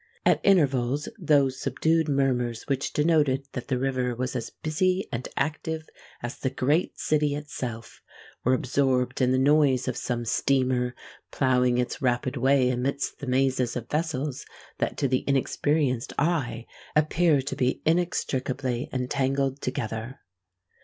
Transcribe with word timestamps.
At 0.25 0.41
intervals 0.43 1.09
those 1.19 1.59
subdued 1.61 2.09
murmurs 2.09 2.63
which 2.63 2.91
denoted 2.91 3.45
that 3.51 3.67
the 3.67 3.77
river 3.77 4.15
was 4.15 4.35
as 4.35 4.49
busy 4.49 5.07
and 5.11 5.27
active 5.37 5.87
as 6.23 6.39
the 6.39 6.49
great 6.49 6.97
city 6.99 7.35
itself, 7.35 8.01
were 8.43 8.55
absorbed 8.55 9.21
in 9.21 9.31
the 9.31 9.37
noise 9.37 9.87
of 9.87 9.95
some 9.95 10.25
steamer 10.25 10.95
ploughing 11.29 11.77
its 11.77 12.01
rapid 12.01 12.35
way 12.35 12.71
amidst 12.71 13.19
the 13.19 13.27
mazes 13.27 13.75
of 13.75 13.91
vessels 13.91 14.43
that 14.79 14.97
to 14.97 15.07
the 15.07 15.23
inexperienced 15.27 16.13
eye 16.17 16.65
appear 16.95 17.39
to 17.43 17.55
be 17.55 17.83
inextricably 17.85 18.89
entangled 18.91 19.61
together. 19.61 20.19